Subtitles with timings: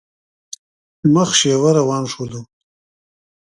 [1.13, 2.41] مخ شېوه روان شولو.